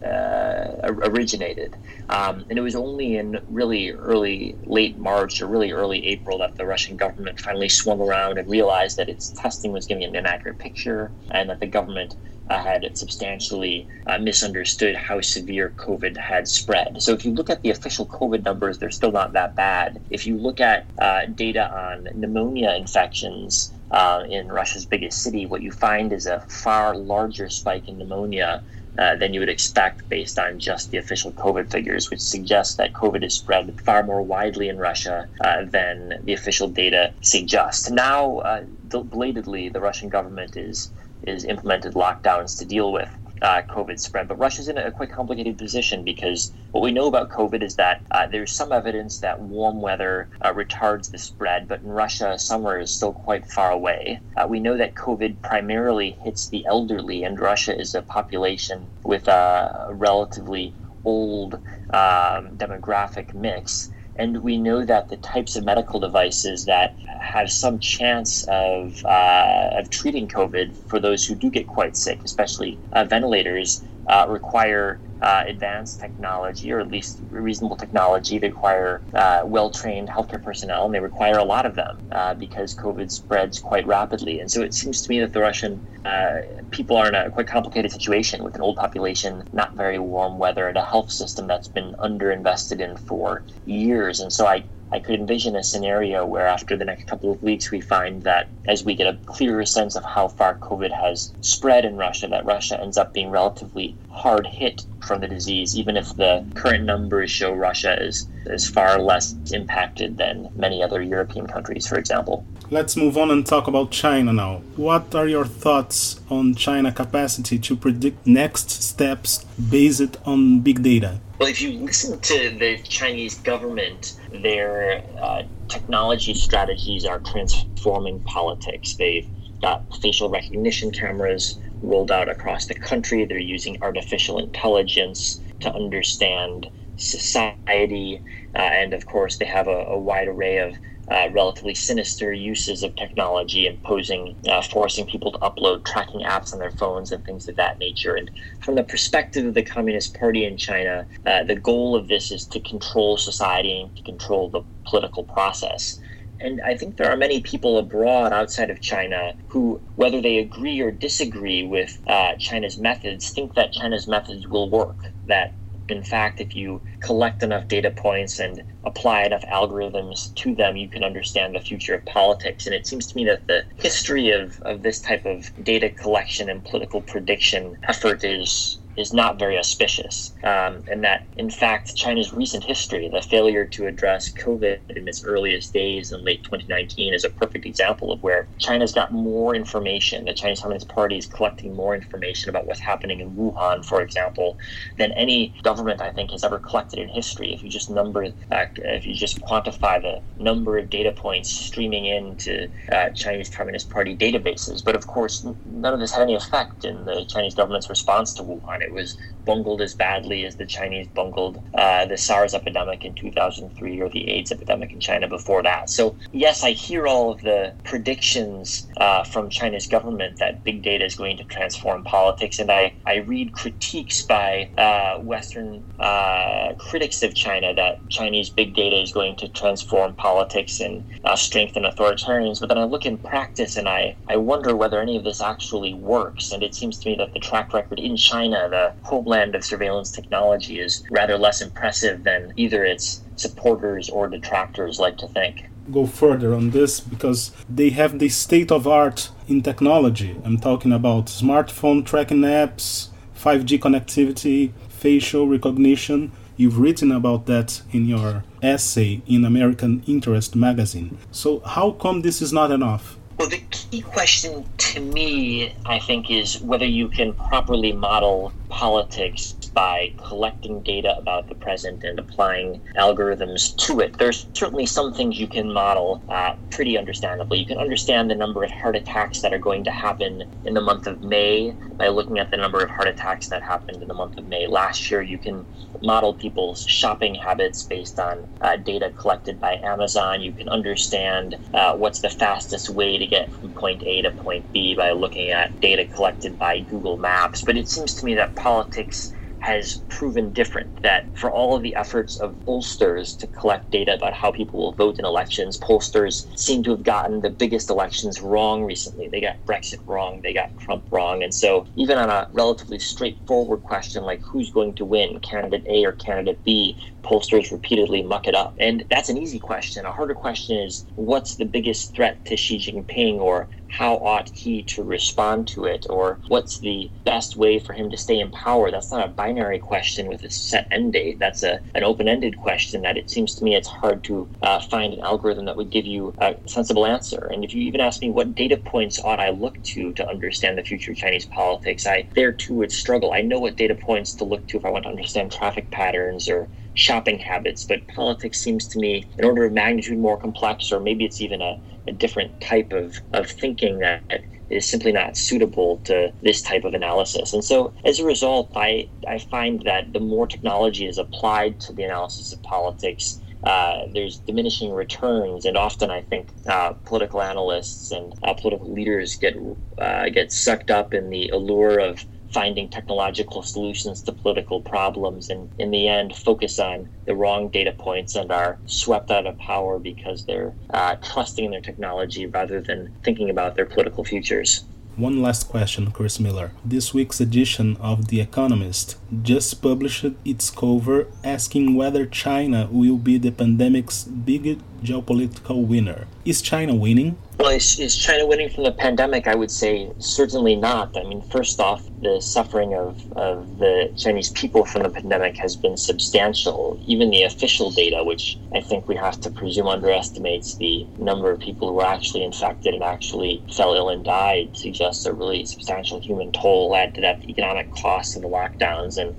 originated. 0.83 1.75
Um, 2.09 2.45
and 2.49 2.59
it 2.59 2.61
was 2.61 2.75
only 2.75 3.17
in 3.17 3.39
really 3.47 3.91
early, 3.91 4.57
late 4.65 4.97
March 4.97 5.41
or 5.41 5.47
really 5.47 5.71
early 5.71 6.05
April 6.07 6.37
that 6.39 6.57
the 6.57 6.65
Russian 6.65 6.97
government 6.97 7.39
finally 7.39 7.69
swung 7.69 8.01
around 8.01 8.37
and 8.37 8.49
realized 8.49 8.97
that 8.97 9.09
its 9.09 9.29
testing 9.29 9.71
was 9.71 9.85
giving 9.85 10.03
an 10.03 10.15
inaccurate 10.15 10.59
picture 10.59 11.13
and 11.31 11.49
that 11.49 11.59
the 11.59 11.67
government 11.67 12.15
uh, 12.49 12.61
had 12.61 12.97
substantially 12.97 13.87
uh, 14.07 14.17
misunderstood 14.17 14.95
how 14.95 15.21
severe 15.21 15.73
COVID 15.77 16.17
had 16.17 16.47
spread. 16.47 17.01
So 17.01 17.13
if 17.13 17.23
you 17.23 17.31
look 17.31 17.49
at 17.49 17.61
the 17.61 17.69
official 17.69 18.07
COVID 18.07 18.43
numbers, 18.43 18.79
they're 18.79 18.89
still 18.89 19.11
not 19.11 19.33
that 19.33 19.55
bad. 19.55 20.01
If 20.09 20.25
you 20.25 20.35
look 20.37 20.59
at 20.59 20.87
uh, 20.99 21.27
data 21.33 21.71
on 21.71 22.07
pneumonia 22.15 22.75
infections, 22.75 23.71
uh, 23.91 24.23
in 24.29 24.47
Russia's 24.47 24.85
biggest 24.85 25.21
city, 25.21 25.45
what 25.45 25.61
you 25.61 25.71
find 25.71 26.13
is 26.13 26.25
a 26.25 26.41
far 26.41 26.95
larger 26.95 27.49
spike 27.49 27.87
in 27.87 27.97
pneumonia 27.97 28.63
uh, 28.97 29.15
than 29.15 29.33
you 29.33 29.39
would 29.39 29.49
expect 29.49 30.07
based 30.09 30.37
on 30.37 30.59
just 30.59 30.91
the 30.91 30.97
official 30.97 31.31
COVID 31.31 31.71
figures, 31.71 32.09
which 32.09 32.19
suggests 32.19 32.75
that 32.75 32.93
COVID 32.93 33.23
is 33.23 33.35
spread 33.35 33.79
far 33.81 34.03
more 34.03 34.21
widely 34.21 34.67
in 34.67 34.77
Russia 34.77 35.27
uh, 35.41 35.63
than 35.65 36.19
the 36.23 36.33
official 36.33 36.67
data 36.67 37.13
suggest. 37.21 37.91
Now, 37.91 38.39
uh, 38.39 38.63
belatedly, 38.89 39.69
the 39.69 39.79
Russian 39.79 40.09
government 40.09 40.57
is 40.57 40.91
is 41.23 41.43
implemented 41.43 41.93
lockdowns 41.93 42.57
to 42.57 42.65
deal 42.65 42.91
with 42.93 43.09
uh, 43.41 43.61
COVID 43.63 43.99
spread. 43.99 44.27
But 44.27 44.39
Russia's 44.39 44.67
in 44.67 44.77
a 44.77 44.91
quite 44.91 45.11
complicated 45.11 45.57
position 45.57 46.03
because 46.03 46.51
what 46.71 46.81
we 46.81 46.91
know 46.91 47.07
about 47.07 47.29
COVID 47.29 47.63
is 47.63 47.75
that 47.75 48.01
uh, 48.11 48.27
there's 48.27 48.51
some 48.51 48.71
evidence 48.71 49.19
that 49.19 49.41
warm 49.41 49.81
weather 49.81 50.29
uh, 50.41 50.53
retards 50.53 51.11
the 51.11 51.17
spread, 51.17 51.67
but 51.67 51.81
in 51.81 51.89
Russia, 51.89 52.37
summer 52.37 52.79
is 52.79 52.91
still 52.91 53.13
quite 53.13 53.45
far 53.45 53.71
away. 53.71 54.19
Uh, 54.35 54.47
we 54.47 54.59
know 54.59 54.77
that 54.77 54.95
COVID 54.95 55.41
primarily 55.41 56.17
hits 56.23 56.47
the 56.49 56.65
elderly, 56.65 57.23
and 57.23 57.39
Russia 57.39 57.77
is 57.77 57.95
a 57.95 58.01
population 58.01 58.87
with 59.03 59.27
a 59.27 59.87
relatively 59.91 60.73
old 61.05 61.55
um, 61.91 62.57
demographic 62.57 63.33
mix. 63.33 63.89
And 64.19 64.43
we 64.43 64.57
know 64.57 64.83
that 64.83 65.07
the 65.07 65.15
types 65.17 65.55
of 65.55 65.63
medical 65.63 65.99
devices 66.01 66.65
that 66.65 66.97
have 67.21 67.49
some 67.49 67.79
chance 67.79 68.43
of, 68.49 69.01
uh, 69.05 69.69
of 69.77 69.89
treating 69.89 70.27
COVID 70.27 70.75
for 70.87 70.99
those 70.99 71.25
who 71.25 71.35
do 71.35 71.49
get 71.49 71.67
quite 71.67 71.95
sick, 71.95 72.19
especially 72.25 72.81
uh, 72.91 73.05
ventilators, 73.05 73.81
uh, 74.07 74.25
require 74.27 74.99
uh, 75.21 75.43
advanced 75.47 75.99
technology 75.99 76.71
or 76.71 76.79
at 76.79 76.89
least 76.89 77.21
reasonable 77.29 77.75
technology. 77.75 78.37
They 78.39 78.47
require 78.47 79.03
uh, 79.13 79.41
well 79.45 79.69
trained 79.69 80.09
healthcare 80.09 80.41
personnel, 80.41 80.85
and 80.85 80.93
they 80.93 80.99
require 80.99 81.37
a 81.37 81.43
lot 81.43 81.65
of 81.65 81.75
them 81.75 81.99
uh, 82.11 82.33
because 82.35 82.75
COVID 82.75 83.11
spreads 83.11 83.59
quite 83.59 83.85
rapidly. 83.87 84.39
And 84.39 84.49
so 84.51 84.61
it 84.61 84.73
seems 84.73 85.01
to 85.01 85.09
me 85.09 85.19
that 85.19 85.33
the 85.33 85.41
Russian 85.41 85.81
uh, 86.05 86.39
people 86.71 86.95
are 86.97 87.07
in 87.07 87.15
a 87.15 87.29
quite 87.29 87.47
complicated 87.47 87.91
situation 87.91 88.43
with 88.43 88.55
an 88.55 88.61
old 88.61 88.77
population, 88.77 89.43
not 89.51 89.75
very 89.75 89.99
warm 89.99 90.37
weather, 90.37 90.67
and 90.67 90.77
a 90.77 90.83
health 90.83 91.11
system 91.11 91.47
that's 91.47 91.67
been 91.67 91.95
underinvested 91.99 92.79
in 92.79 92.95
for 92.95 93.43
years. 93.65 94.19
And 94.19 94.31
so 94.31 94.45
I 94.47 94.65
I 94.91 94.99
could 94.99 95.19
envision 95.19 95.55
a 95.55 95.63
scenario 95.63 96.25
where 96.25 96.47
after 96.47 96.75
the 96.75 96.85
next 96.85 97.05
couple 97.05 97.31
of 97.31 97.43
weeks, 97.43 97.69
we 97.69 97.79
find 97.79 98.23
that 98.23 98.49
as 98.67 98.83
we 98.83 98.95
get 98.95 99.05
a 99.05 99.19
clearer 99.25 99.65
sense 99.65 99.95
of 99.95 100.03
how 100.03 100.27
far 100.27 100.57
COVID 100.57 100.91
has 100.91 101.31
spread 101.41 101.85
in 101.85 101.95
Russia, 101.95 102.27
that 102.27 102.45
Russia 102.45 102.81
ends 102.81 102.97
up 102.97 103.13
being 103.13 103.29
relatively 103.29 103.99
hard 104.07 104.47
hit 104.47 104.85
from 105.03 105.21
the 105.21 105.27
disease, 105.27 105.77
even 105.77 105.97
if 105.97 106.15
the 106.15 106.45
current 106.55 106.85
numbers 106.85 107.31
show 107.31 107.53
Russia 107.53 108.01
is, 108.01 108.27
is 108.45 108.67
far 108.67 108.99
less 108.99 109.35
impacted 109.51 110.17
than 110.17 110.49
many 110.55 110.83
other 110.83 111.01
European 111.01 111.47
countries, 111.47 111.87
for 111.87 111.97
example. 111.97 112.45
Let's 112.71 112.95
move 112.95 113.17
on 113.17 113.31
and 113.31 113.45
talk 113.45 113.67
about 113.67 113.91
China 113.91 114.31
now. 114.31 114.61
What 114.75 115.15
are 115.15 115.27
your 115.27 115.45
thoughts 115.45 116.19
on 116.29 116.53
China 116.55 116.91
capacity 116.91 117.57
to 117.59 117.75
predict 117.75 118.27
next 118.27 118.69
steps 118.69 119.43
based 119.69 120.17
on 120.25 120.59
big 120.59 120.83
data? 120.83 121.19
Well, 121.39 121.49
if 121.49 121.61
you 121.61 121.71
listen 121.71 122.19
to 122.19 122.49
the 122.49 122.79
Chinese 122.83 123.35
government, 123.39 124.19
their 124.31 125.03
uh, 125.21 125.43
technology 125.69 126.33
strategies 126.33 127.05
are 127.05 127.19
transforming 127.19 128.19
politics. 128.23 128.95
They've 128.95 129.27
got 129.61 129.83
facial 130.01 130.29
recognition 130.29 130.91
cameras 130.91 131.57
rolled 131.81 132.11
out 132.11 132.29
across 132.29 132.65
the 132.65 132.75
country. 132.75 133.25
They're 133.25 133.39
using 133.39 133.77
artificial 133.81 134.39
intelligence 134.39 135.41
to 135.61 135.73
understand 135.73 136.67
society. 136.95 138.21
Uh, 138.55 138.59
and 138.59 138.93
of 138.93 139.05
course, 139.05 139.37
they 139.37 139.45
have 139.45 139.67
a, 139.67 139.85
a 139.89 139.97
wide 139.97 140.27
array 140.27 140.57
of 140.57 140.75
uh, 141.09 141.27
relatively 141.31 141.73
sinister 141.73 142.31
uses 142.31 142.83
of 142.83 142.95
technology, 142.95 143.65
imposing, 143.65 144.35
uh, 144.47 144.61
forcing 144.61 145.07
people 145.07 145.31
to 145.31 145.39
upload 145.39 145.83
tracking 145.83 146.21
apps 146.21 146.53
on 146.53 146.59
their 146.59 146.71
phones 146.71 147.11
and 147.11 147.25
things 147.25 147.47
of 147.47 147.55
that 147.55 147.79
nature. 147.79 148.15
And 148.15 148.29
from 148.59 148.75
the 148.75 148.83
perspective 148.83 149.45
of 149.45 149.55
the 149.55 149.63
Communist 149.63 150.17
Party 150.19 150.45
in 150.45 150.57
China, 150.57 151.07
uh, 151.25 151.43
the 151.43 151.55
goal 151.55 151.95
of 151.95 152.09
this 152.09 152.31
is 152.31 152.45
to 152.47 152.59
control 152.59 153.17
society 153.17 153.81
and 153.81 153.95
to 153.95 154.03
control 154.03 154.49
the 154.49 154.61
political 154.87 155.23
process. 155.23 155.99
And 156.41 156.61
I 156.61 156.75
think 156.75 156.97
there 156.97 157.11
are 157.11 157.17
many 157.17 157.41
people 157.41 157.77
abroad 157.77 158.31
outside 158.31 158.69
of 158.69 158.81
China 158.81 159.33
who, 159.47 159.81
whether 159.95 160.21
they 160.21 160.37
agree 160.37 160.79
or 160.79 160.91
disagree 160.91 161.63
with 161.63 161.99
uh, 162.07 162.35
China's 162.39 162.77
methods, 162.77 163.29
think 163.29 163.55
that 163.55 163.73
China's 163.73 164.07
methods 164.07 164.47
will 164.47 164.69
work, 164.69 165.13
that 165.25 165.55
in 165.89 166.03
fact, 166.03 166.39
if 166.39 166.55
you 166.55 166.81
collect 166.99 167.43
enough 167.43 167.67
data 167.67 167.91
points 167.91 168.39
and 168.39 168.63
apply 168.83 169.23
enough 169.23 169.43
algorithms 169.51 170.33
to 170.35 170.55
them, 170.55 170.77
you 170.77 170.87
can 170.87 171.03
understand 171.03 171.55
the 171.55 171.59
future 171.59 171.95
of 171.95 172.05
politics. 172.05 172.65
And 172.65 172.75
it 172.75 172.87
seems 172.87 173.07
to 173.07 173.15
me 173.15 173.25
that 173.25 173.47
the 173.47 173.65
history 173.77 174.29
of, 174.29 174.59
of 174.61 174.83
this 174.83 175.01
type 175.01 175.25
of 175.25 175.51
data 175.63 175.89
collection 175.89 176.49
and 176.49 176.63
political 176.63 177.01
prediction 177.01 177.77
effort 177.87 178.23
is 178.23 178.77
is 178.99 179.13
not 179.13 179.39
very 179.39 179.57
auspicious. 179.57 180.33
Um, 180.43 180.83
and 180.87 181.03
that, 181.03 181.25
in 181.37 181.49
fact, 181.49 181.95
China's 181.95 182.33
recent 182.33 182.63
history, 182.63 183.09
the 183.09 183.21
failure 183.21 183.65
to 183.65 183.87
address 183.87 184.31
COVID 184.33 184.79
in 184.89 185.07
its 185.07 185.23
earliest 185.23 185.73
days 185.73 186.11
in 186.11 186.23
late 186.23 186.43
2019, 186.43 187.13
is 187.13 187.23
a 187.23 187.29
perfect 187.29 187.65
example 187.65 188.11
of 188.11 188.21
where 188.23 188.47
China's 188.57 188.93
got 188.93 189.11
more 189.11 189.55
information. 189.55 190.25
The 190.25 190.33
Chinese 190.33 190.61
Communist 190.61 190.89
Party 190.89 191.17
is 191.17 191.25
collecting 191.27 191.75
more 191.75 191.95
information 191.95 192.49
about 192.49 192.65
what's 192.67 192.79
happening 192.79 193.19
in 193.19 193.35
Wuhan, 193.35 193.85
for 193.85 194.01
example, 194.01 194.57
than 194.97 195.11
any 195.13 195.53
government, 195.63 196.01
I 196.01 196.11
think, 196.11 196.31
has 196.31 196.43
ever 196.43 196.59
collected 196.59 196.99
in 196.99 197.09
history. 197.09 197.53
If 197.53 197.63
you 197.63 197.69
just 197.69 197.89
number, 197.89 198.25
uh, 198.51 198.65
if 198.77 199.05
you 199.05 199.13
just 199.13 199.41
quantify 199.41 200.01
the 200.01 200.21
number 200.41 200.77
of 200.77 200.89
data 200.89 201.11
points 201.11 201.49
streaming 201.49 202.05
into 202.05 202.69
uh, 202.91 203.09
Chinese 203.11 203.49
Communist 203.49 203.89
Party 203.89 204.15
databases. 204.15 204.83
But 204.83 204.95
of 204.95 205.07
course, 205.07 205.45
none 205.65 205.93
of 205.93 205.99
this 205.99 206.11
had 206.11 206.23
any 206.23 206.35
effect 206.35 206.85
in 206.85 207.05
the 207.05 207.25
Chinese 207.25 207.55
government's 207.55 207.89
response 207.89 208.33
to 208.35 208.43
Wuhan. 208.43 208.81
It 208.81 208.88
it 208.89 208.93
was 208.93 209.17
bungled 209.45 209.81
as 209.81 209.95
badly 209.95 210.45
as 210.45 210.57
the 210.57 210.65
Chinese 210.65 211.07
bungled 211.15 211.59
uh, 211.73 212.05
the 212.05 212.17
SARS 212.17 212.53
epidemic 212.53 213.03
in 213.03 213.15
2003 213.15 213.99
or 213.99 214.09
the 214.09 214.29
AIDS 214.29 214.51
epidemic 214.51 214.93
in 214.93 214.99
China 214.99 215.27
before 215.27 215.63
that. 215.63 215.89
So, 215.89 216.17
yes, 216.31 216.63
I 216.63 216.71
hear 216.71 217.07
all 217.07 217.31
of 217.31 217.41
the 217.41 217.75
predictions 217.83 218.85
uh, 218.97 219.23
from 219.23 219.49
China's 219.49 219.87
government 219.87 220.37
that 220.39 220.63
big 220.63 220.83
data 220.83 221.05
is 221.05 221.15
going 221.15 221.37
to 221.37 221.43
transform 221.45 222.03
politics, 222.03 222.59
and 222.59 222.71
I, 222.71 222.93
I 223.07 223.17
read 223.17 223.53
critiques 223.53 224.23
by 224.23 224.69
uh, 224.77 225.17
Western 225.19 225.83
uh, 225.99 226.73
critics 226.77 227.23
of 227.23 227.33
China 227.33 227.73
that 227.73 228.07
Chinese 228.09 228.49
big 228.49 228.75
data 228.75 229.01
is 229.01 229.11
going 229.11 229.35
to 229.37 229.49
transform 229.49 230.13
politics 230.15 230.79
and 230.79 231.05
uh, 231.23 231.35
strengthen 231.35 231.83
authoritarians. 231.83 232.59
But 232.59 232.69
then 232.69 232.77
I 232.77 232.83
look 232.83 233.05
in 233.05 233.17
practice 233.17 233.77
and 233.77 233.87
I, 233.87 234.15
I 234.27 234.37
wonder 234.37 234.75
whether 234.75 235.01
any 235.01 235.17
of 235.17 235.23
this 235.23 235.41
actually 235.41 235.93
works. 235.93 236.51
And 236.51 236.61
it 236.63 236.75
seems 236.75 236.99
to 236.99 237.09
me 237.09 237.15
that 237.15 237.33
the 237.33 237.39
track 237.39 237.73
record 237.73 237.99
in 237.99 238.15
China, 238.15 238.69
the 238.79 238.93
homeland 239.03 239.55
of 239.55 239.63
surveillance 239.63 240.11
technology 240.11 240.79
is 240.79 241.03
rather 241.11 241.37
less 241.37 241.61
impressive 241.61 242.23
than 242.23 242.53
either 242.55 242.81
its 242.93 243.21
supporters 243.35 244.09
or 244.09 244.27
detractors 244.27 244.99
like 244.99 245.17
to 245.17 245.27
think. 245.27 245.65
Go 245.91 246.05
further 246.05 246.53
on 246.53 246.69
this 246.69 246.99
because 246.99 247.51
they 247.77 247.89
have 247.89 248.19
the 248.19 248.29
state 248.29 248.71
of 248.71 248.87
art 248.87 249.29
in 249.47 249.61
technology. 249.61 250.31
I'm 250.45 250.59
talking 250.59 250.93
about 250.93 251.25
smartphone 251.25 252.05
tracking 252.05 252.41
apps, 252.41 253.09
5G 253.35 253.79
connectivity, 253.79 254.71
facial 254.87 255.47
recognition. 255.47 256.31
You've 256.57 256.79
written 256.79 257.11
about 257.11 257.45
that 257.47 257.81
in 257.91 258.05
your 258.05 258.43
essay 258.61 259.21
in 259.25 259.45
American 259.45 260.03
Interest 260.05 260.55
magazine. 260.55 261.17
So, 261.31 261.59
how 261.75 261.91
come 261.91 262.21
this 262.21 262.41
is 262.41 262.51
not 262.53 262.69
enough? 262.71 263.18
Well, 263.39 263.49
the 263.49 263.63
key 263.71 264.01
question 264.01 264.65
to 264.79 265.01
me, 265.01 265.73
I 265.85 265.99
think, 265.99 266.29
is 266.29 266.61
whether 266.61 266.85
you 266.85 267.09
can 267.09 267.33
properly 267.33 267.93
model 267.93 268.53
politics 268.69 269.55
by 269.79 270.13
collecting 270.17 270.81
data 270.81 271.15
about 271.17 271.47
the 271.47 271.55
present 271.55 272.03
and 272.03 272.19
applying 272.19 272.81
algorithms 272.97 273.73
to 273.77 274.01
it. 274.01 274.17
There's 274.17 274.45
certainly 274.53 274.85
some 274.85 275.13
things 275.13 275.39
you 275.39 275.47
can 275.47 275.71
model 275.71 276.21
uh, 276.27 276.55
pretty 276.69 276.97
understandably. 276.97 277.59
You 277.59 277.65
can 277.65 277.77
understand 277.77 278.29
the 278.29 278.35
number 278.35 278.61
of 278.61 278.71
heart 278.71 278.97
attacks 278.97 279.39
that 279.39 279.53
are 279.53 279.57
going 279.57 279.85
to 279.85 279.91
happen 279.91 280.43
in 280.65 280.73
the 280.73 280.81
month 280.81 281.07
of 281.07 281.23
May 281.23 281.73
by 281.97 282.09
looking 282.09 282.39
at 282.39 282.51
the 282.51 282.57
number 282.57 282.83
of 282.83 282.89
heart 282.89 283.07
attacks 283.07 283.47
that 283.47 283.63
happened 283.63 284.01
in 284.01 284.09
the 284.09 284.13
month 284.13 284.37
of 284.37 284.49
May 284.49 284.67
last 284.67 285.09
year. 285.09 285.21
You 285.21 285.37
can 285.37 285.65
model 286.01 286.33
people's 286.33 286.83
shopping 286.83 287.35
habits 287.35 287.83
based 287.83 288.19
on 288.19 288.49
uh, 288.59 288.75
data 288.75 289.13
collected 289.15 289.61
by 289.61 289.79
Amazon. 289.81 290.41
You 290.41 290.51
can 290.51 290.67
understand 290.67 291.55
uh, 291.73 291.95
what's 291.95 292.19
the 292.19 292.29
fastest 292.29 292.89
way 292.89 293.17
to 293.17 293.25
get 293.25 293.53
from 293.53 293.71
point 293.71 294.03
A 294.05 294.23
to 294.23 294.31
point 294.31 294.65
B 294.73 294.93
by 294.93 295.11
looking 295.11 295.51
at 295.51 295.79
data 295.79 296.03
collected 296.03 296.57
by 296.57 296.81
Google 296.81 297.17
Maps. 297.17 297.63
But 297.63 297.77
it 297.77 297.87
seems 297.87 298.13
to 298.15 298.25
me 298.25 298.35
that 298.35 298.55
politics 298.57 299.31
has 299.59 300.01
proven 300.09 300.51
different. 300.51 300.89
That 301.03 301.29
for 301.33 301.51
all 301.51 301.75
of 301.75 301.83
the 301.83 301.95
efforts 301.95 302.35
of 302.37 302.55
pollsters 302.67 303.37
to 303.39 303.47
collect 303.47 303.91
data 303.91 304.13
about 304.13 304.33
how 304.33 304.51
people 304.51 304.79
will 304.79 304.93
vote 304.93 305.19
in 305.19 305.25
elections, 305.25 305.77
pollsters 305.77 306.45
seem 306.57 306.83
to 306.83 306.91
have 306.91 307.03
gotten 307.03 307.41
the 307.41 307.49
biggest 307.49 307.89
elections 307.89 308.41
wrong 308.41 308.83
recently. 308.83 309.27
They 309.27 309.41
got 309.41 309.57
Brexit 309.67 309.99
wrong, 310.07 310.41
they 310.41 310.53
got 310.53 310.75
Trump 310.77 311.05
wrong. 311.11 311.43
And 311.43 311.53
so, 311.53 311.87
even 311.95 312.17
on 312.17 312.29
a 312.29 312.47
relatively 312.53 312.99
straightforward 312.99 313.83
question 313.83 314.23
like 314.23 314.41
who's 314.43 314.71
going 314.71 314.95
to 314.95 315.05
win, 315.05 315.39
candidate 315.41 315.85
A 315.87 316.05
or 316.05 316.13
candidate 316.13 316.63
B, 316.63 316.97
pollsters 317.23 317.71
repeatedly 317.71 318.23
muck 318.23 318.47
it 318.47 318.55
up. 318.55 318.75
And 318.79 319.05
that's 319.09 319.29
an 319.29 319.37
easy 319.37 319.59
question. 319.59 320.05
A 320.05 320.11
harder 320.11 320.35
question 320.35 320.77
is 320.77 321.05
what's 321.15 321.55
the 321.55 321.65
biggest 321.65 322.15
threat 322.15 322.43
to 322.45 322.57
Xi 322.57 322.77
Jinping 322.79 323.39
or 323.39 323.69
how 323.87 324.15
ought 324.17 324.51
he 324.53 324.83
to 324.83 325.03
respond 325.03 325.67
to 325.69 325.85
it? 325.85 326.05
Or 326.09 326.39
what's 326.47 326.79
the 326.79 327.11
best 327.25 327.55
way 327.55 327.79
for 327.79 327.93
him 327.93 328.09
to 328.11 328.17
stay 328.17 328.39
in 328.39 328.51
power? 328.51 328.91
That's 328.91 329.11
not 329.11 329.25
a 329.25 329.31
binary 329.31 329.79
question 329.79 330.27
with 330.27 330.43
a 330.43 330.49
set 330.49 330.87
end 330.91 331.13
date. 331.13 331.39
That's 331.39 331.63
a, 331.63 331.81
an 331.95 332.03
open-ended 332.03 332.57
question 332.57 333.01
that 333.01 333.17
it 333.17 333.29
seems 333.29 333.55
to 333.55 333.63
me 333.63 333.75
it's 333.75 333.87
hard 333.87 334.23
to 334.25 334.49
uh, 334.61 334.79
find 334.79 335.13
an 335.13 335.21
algorithm 335.21 335.65
that 335.65 335.77
would 335.77 335.89
give 335.89 336.05
you 336.05 336.35
a 336.39 336.55
sensible 336.67 337.05
answer. 337.05 337.49
And 337.51 337.63
if 337.65 337.73
you 337.73 337.83
even 337.83 338.01
ask 338.01 338.21
me 338.21 338.29
what 338.29 338.55
data 338.55 338.77
points 338.77 339.19
ought 339.23 339.39
i 339.39 339.49
look 339.49 339.81
to 339.83 340.13
to 340.13 340.27
understand 340.27 340.77
the 340.77 340.83
future 340.83 341.11
of 341.11 341.17
chinese 341.17 341.45
politics 341.45 342.05
i 342.07 342.27
there 342.35 342.51
too 342.51 342.75
would 342.75 342.91
struggle. 342.91 343.33
I 343.33 343.41
know 343.41 343.59
what 343.59 343.77
data 343.77 343.95
points 343.95 344.33
to 344.35 344.45
look 344.45 344.67
to 344.67 344.77
if 344.77 344.85
i 344.85 344.89
want 344.89 345.03
to 345.03 345.09
understand 345.09 345.51
traffic 345.51 345.91
patterns 345.91 346.49
or 346.49 346.69
shopping 346.93 347.39
habits, 347.39 347.85
but 347.85 348.07
politics 348.07 348.59
seems 348.59 348.87
to 348.87 348.99
me 348.99 349.23
an 349.37 349.45
order 349.45 349.65
of 349.65 349.73
magnitude 349.73 350.19
more 350.19 350.37
complex, 350.37 350.91
or 350.91 350.99
maybe 350.99 351.25
it's 351.25 351.41
even 351.41 351.61
a, 351.61 351.77
a 352.07 352.11
different 352.11 352.59
type 352.61 352.91
of, 352.91 353.21
of 353.33 353.49
thinking 353.49 353.99
that 353.99 354.43
is 354.69 354.87
simply 354.87 355.11
not 355.11 355.35
suitable 355.35 355.97
to 356.05 356.31
this 356.41 356.61
type 356.61 356.83
of 356.83 356.93
analysis. 356.93 357.53
And 357.53 357.63
so 357.63 357.93
as 358.05 358.19
a 358.19 358.25
result, 358.25 358.71
I, 358.75 359.09
I 359.27 359.39
find 359.39 359.81
that 359.85 360.13
the 360.13 360.19
more 360.19 360.47
technology 360.47 361.07
is 361.07 361.17
applied 361.17 361.79
to 361.81 361.93
the 361.93 362.03
analysis 362.03 362.51
of 362.51 362.61
politics, 362.61 363.41
uh, 363.63 364.03
there's 364.13 364.39
diminishing 364.39 364.91
returns, 364.91 365.65
and 365.65 365.75
often 365.75 366.09
I 366.09 366.21
think 366.21 366.49
uh, 366.65 366.93
political 367.05 367.41
analysts 367.41 368.11
and 368.11 368.33
uh, 368.43 368.53
political 368.53 368.91
leaders 368.93 369.35
get 369.35 369.55
uh, 369.97 370.29
get 370.29 370.53
sucked 370.53 370.89
up 370.89 371.13
in 371.13 371.29
the 371.29 371.49
allure 371.49 371.99
of 371.99 372.25
finding 372.51 372.89
technological 372.89 373.61
solutions 373.61 374.21
to 374.23 374.31
political 374.31 374.81
problems 374.81 375.49
and 375.49 375.69
in 375.79 375.91
the 375.91 376.07
end 376.07 376.35
focus 376.35 376.79
on 376.79 377.07
the 377.25 377.35
wrong 377.35 377.69
data 377.69 377.91
points 377.91 378.35
and 378.35 378.51
are 378.51 378.79
swept 378.85 379.29
out 379.31 379.45
of 379.45 379.57
power 379.57 379.99
because 379.99 380.45
they're 380.45 380.73
uh, 380.93 381.15
trusting 381.15 381.71
their 381.71 381.81
technology 381.81 382.45
rather 382.45 382.81
than 382.81 383.13
thinking 383.23 383.49
about 383.49 383.75
their 383.75 383.85
political 383.85 384.23
futures. 384.23 384.83
One 385.19 385.41
last 385.41 385.67
question, 385.67 386.11
Chris 386.11 386.39
Miller. 386.39 386.71
This 386.85 387.13
week's 387.13 387.41
edition 387.41 387.97
of 387.97 388.29
The 388.29 388.39
Economist 388.39 389.17
just 389.43 389.81
published 389.81 390.25
its 390.45 390.69
cover 390.69 391.27
asking 391.43 391.95
whether 391.95 392.25
China 392.25 392.87
will 392.89 393.17
be 393.17 393.37
the 393.37 393.51
pandemic's 393.51 394.23
big 394.23 394.79
geopolitical 395.03 395.85
winner. 395.85 396.27
Is 396.45 396.61
China 396.61 396.95
winning? 396.95 397.37
Well, 397.59 397.71
is, 397.71 397.99
is, 397.99 398.15
China 398.15 398.47
winning 398.47 398.69
from 398.69 398.85
the 398.85 398.91
pandemic? 398.93 399.45
I 399.45 399.53
would 399.53 399.69
say 399.69 400.09
certainly 400.17 400.77
not. 400.77 401.17
I 401.17 401.23
mean, 401.25 401.41
first 401.41 401.81
off, 401.81 402.01
the 402.21 402.39
suffering 402.39 402.93
of, 402.93 403.33
of 403.33 403.79
the 403.79 404.13
Chinese 404.15 404.49
people 404.51 404.85
from 404.85 405.03
the 405.03 405.09
pandemic 405.09 405.57
has 405.57 405.75
been 405.75 405.97
substantial. 405.97 406.97
Even 407.05 407.31
the 407.31 407.43
official 407.43 407.91
data, 407.91 408.23
which 408.23 408.57
I 408.73 408.79
think 408.79 409.09
we 409.09 409.17
have 409.17 409.41
to 409.41 409.51
presume 409.51 409.87
underestimates 409.87 410.75
the 410.75 411.05
number 411.17 411.51
of 411.51 411.59
people 411.59 411.89
who 411.89 411.95
were 411.95 412.05
actually 412.05 412.45
infected 412.45 412.93
and 412.93 413.03
actually 413.03 413.61
fell 413.75 413.93
ill 413.93 414.07
and 414.07 414.23
died, 414.23 414.77
suggests 414.77 415.25
a 415.25 415.33
really 415.33 415.65
substantial 415.65 416.21
human 416.21 416.53
toll 416.53 416.95
add 416.95 417.13
to 417.15 417.21
that 417.21 417.41
the 417.41 417.49
economic 417.49 417.93
costs 417.93 418.37
of 418.37 418.41
the 418.41 418.47
lockdowns. 418.47 419.17
And 419.17 419.35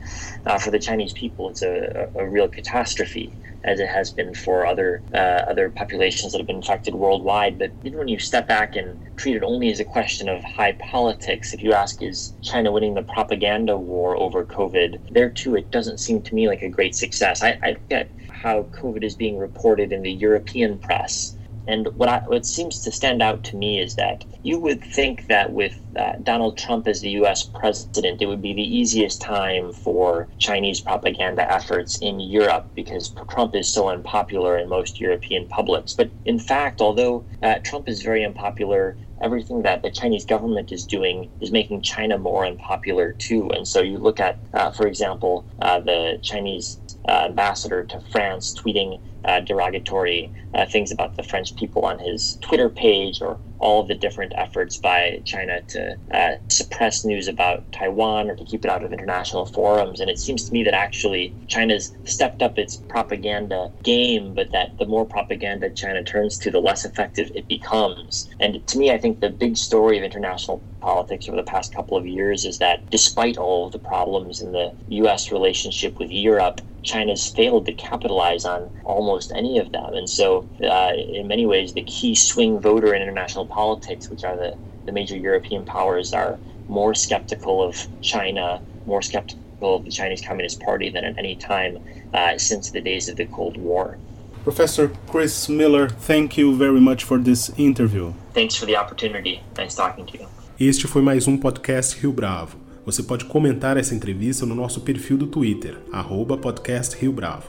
uh, 0.46 0.58
for 0.58 0.70
the 0.70 0.78
Chinese 0.78 1.14
people, 1.14 1.48
it's 1.48 1.62
a, 1.62 2.10
a, 2.14 2.26
real 2.26 2.48
catastrophe 2.48 3.32
as 3.64 3.80
it 3.80 3.88
has 3.88 4.10
been 4.10 4.34
for 4.34 4.66
other 4.66 5.02
uh, 5.12 5.44
other 5.48 5.70
populations 5.70 6.32
that 6.32 6.38
have 6.38 6.46
been 6.46 6.56
infected 6.56 6.94
worldwide. 6.94 7.58
But 7.58 7.72
even 7.84 8.09
you 8.10 8.18
step 8.18 8.48
back 8.48 8.76
and 8.76 8.98
treat 9.16 9.36
it 9.36 9.42
only 9.42 9.70
as 9.70 9.80
a 9.80 9.84
question 9.84 10.28
of 10.28 10.42
high 10.44 10.72
politics, 10.72 11.54
if 11.54 11.62
you 11.62 11.72
ask, 11.72 12.02
is 12.02 12.34
China 12.42 12.72
winning 12.72 12.94
the 12.94 13.02
propaganda 13.02 13.76
war 13.76 14.16
over 14.16 14.44
COVID? 14.44 14.98
There 15.10 15.30
too, 15.30 15.56
it 15.56 15.70
doesn't 15.70 16.00
seem 16.00 16.22
to 16.22 16.34
me 16.34 16.48
like 16.48 16.62
a 16.62 16.68
great 16.68 16.94
success. 16.94 17.42
I, 17.42 17.58
I 17.62 17.76
get 17.88 18.10
how 18.28 18.64
COVID 18.64 19.04
is 19.04 19.14
being 19.14 19.38
reported 19.38 19.92
in 19.92 20.02
the 20.02 20.12
European 20.12 20.78
press 20.78 21.36
and 21.66 21.88
what, 21.96 22.08
I, 22.08 22.18
what 22.26 22.46
seems 22.46 22.80
to 22.80 22.92
stand 22.92 23.22
out 23.22 23.44
to 23.44 23.56
me 23.56 23.80
is 23.80 23.94
that 23.96 24.24
you 24.42 24.58
would 24.58 24.82
think 24.82 25.26
that 25.28 25.52
with 25.52 25.78
uh, 25.96 26.14
Donald 26.22 26.56
Trump 26.56 26.88
as 26.88 27.00
the 27.00 27.10
U.S. 27.10 27.42
president, 27.42 28.22
it 28.22 28.26
would 28.26 28.42
be 28.42 28.54
the 28.54 28.62
easiest 28.62 29.20
time 29.20 29.72
for 29.72 30.28
Chinese 30.38 30.80
propaganda 30.80 31.50
efforts 31.50 31.98
in 31.98 32.20
Europe 32.20 32.66
because 32.74 33.14
Trump 33.28 33.54
is 33.54 33.68
so 33.68 33.88
unpopular 33.88 34.58
in 34.58 34.68
most 34.68 35.00
European 35.00 35.46
publics. 35.48 35.92
But 35.92 36.10
in 36.24 36.38
fact, 36.38 36.80
although 36.80 37.24
uh, 37.42 37.58
Trump 37.62 37.88
is 37.88 38.02
very 38.02 38.24
unpopular, 38.24 38.96
everything 39.20 39.62
that 39.62 39.82
the 39.82 39.90
Chinese 39.90 40.24
government 40.24 40.72
is 40.72 40.86
doing 40.86 41.30
is 41.40 41.50
making 41.50 41.82
China 41.82 42.16
more 42.18 42.46
unpopular 42.46 43.12
too. 43.12 43.50
And 43.50 43.68
so 43.68 43.80
you 43.82 43.98
look 43.98 44.18
at, 44.18 44.38
uh, 44.54 44.70
for 44.70 44.86
example, 44.86 45.44
uh, 45.60 45.80
the 45.80 46.18
Chinese 46.22 46.78
uh, 47.06 47.26
ambassador 47.26 47.84
to 47.84 48.00
France 48.12 48.58
tweeting 48.58 49.00
derogatory 49.40 50.32
uh, 50.54 50.66
things 50.66 50.92
about 50.92 51.16
the 51.16 51.22
French 51.22 51.56
people 51.56 51.82
on 51.82 51.98
his 51.98 52.38
Twitter 52.42 52.68
page, 52.70 53.20
or 53.20 53.40
all 53.60 53.82
of 53.82 53.88
the 53.88 53.94
different 53.94 54.32
efforts 54.36 54.76
by 54.78 55.22
China 55.24 55.60
to 55.68 55.96
uh, 56.12 56.32
suppress 56.48 57.04
news 57.04 57.28
about 57.28 57.70
Taiwan 57.72 58.30
or 58.30 58.36
to 58.36 58.44
keep 58.44 58.64
it 58.64 58.70
out 58.70 58.82
of 58.82 58.92
international 58.92 59.46
forums. 59.46 60.00
And 60.00 60.10
it 60.10 60.18
seems 60.18 60.44
to 60.46 60.52
me 60.52 60.64
that 60.64 60.74
actually 60.74 61.34
China's 61.46 61.92
stepped 62.04 62.42
up 62.42 62.58
its 62.58 62.76
propaganda 62.76 63.70
game, 63.82 64.34
but 64.34 64.50
that 64.52 64.78
the 64.78 64.86
more 64.86 65.04
propaganda 65.04 65.70
China 65.70 66.02
turns 66.02 66.38
to, 66.38 66.50
the 66.50 66.60
less 66.60 66.84
effective 66.84 67.30
it 67.34 67.46
becomes. 67.48 68.28
And 68.40 68.66
to 68.66 68.78
me, 68.78 68.90
I 68.90 68.98
think 68.98 69.20
the 69.20 69.30
big 69.30 69.56
story 69.56 69.98
of 69.98 70.04
international 70.04 70.62
politics 70.80 71.28
over 71.28 71.36
the 71.36 71.42
past 71.42 71.74
couple 71.74 71.96
of 71.96 72.06
years 72.06 72.44
is 72.44 72.58
that 72.58 72.90
despite 72.90 73.36
all 73.36 73.66
of 73.66 73.72
the 73.72 73.78
problems 73.78 74.40
in 74.40 74.52
the 74.52 74.72
U.S. 74.88 75.30
relationship 75.30 75.98
with 75.98 76.10
Europe, 76.10 76.60
China's 76.82 77.28
failed 77.28 77.66
to 77.66 77.72
capitalize 77.72 78.44
on 78.44 78.70
almost 78.84 79.32
any 79.32 79.58
of 79.58 79.72
them. 79.72 79.94
And 79.94 80.08
so, 80.08 80.48
uh, 80.64 80.92
in 80.94 81.28
many 81.28 81.46
ways, 81.46 81.74
the 81.74 81.82
key 81.82 82.14
swing 82.14 82.58
voter 82.58 82.94
in 82.94 83.02
international 83.02 83.46
politics, 83.50 84.08
which 84.08 84.24
are 84.24 84.36
the, 84.36 84.56
the 84.86 84.92
major 84.92 85.16
European 85.16 85.64
powers, 85.64 86.14
are 86.14 86.38
more 86.68 86.94
skeptical 86.94 87.62
of 87.62 87.76
China, 88.00 88.62
more 88.86 89.02
skeptical 89.02 89.76
of 89.76 89.84
the 89.84 89.90
Chinese 89.90 90.22
Communist 90.22 90.60
Party 90.60 90.88
than 90.88 91.04
at 91.04 91.18
any 91.18 91.36
time 91.36 91.78
uh, 92.14 92.38
since 92.38 92.70
the 92.70 92.80
days 92.80 93.08
of 93.08 93.16
the 93.16 93.26
Cold 93.26 93.56
War. 93.56 93.98
Professor 94.44 94.90
Chris 95.06 95.48
Miller, 95.48 95.88
thank 95.88 96.38
you 96.38 96.56
very 96.56 96.80
much 96.80 97.04
for 97.04 97.18
this 97.18 97.50
interview. 97.58 98.14
Thanks 98.32 98.54
for 98.56 98.64
the 98.64 98.76
opportunity. 98.76 99.42
Nice 99.58 99.74
talking 99.74 100.06
to 100.06 100.18
you. 100.18 100.26
Este 100.58 100.86
foi 100.86 101.02
mais 101.02 101.26
um 101.26 101.36
podcast 101.36 101.98
Rio 102.00 102.12
Bravo. 102.12 102.56
Você 102.86 103.02
pode 103.02 103.26
comentar 103.26 103.76
essa 103.76 103.94
entrevista 103.94 104.46
no 104.46 104.54
nosso 104.54 104.80
perfil 104.80 105.18
do 105.18 105.26
Twitter, 105.26 105.78
arroba 105.92 106.36
podcast 106.38 106.96
Rio 106.96 107.12
Bravo, 107.12 107.48